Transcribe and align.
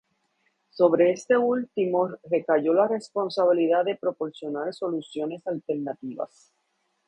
Sobre 0.71 1.11
este 1.11 1.37
último, 1.37 2.09
recayó 2.23 2.73
la 2.73 2.87
responsabilidad 2.87 3.85
de 3.85 3.97
proporcionar 3.97 4.73
soluciones 4.73 5.45
alternativas. 5.45 6.51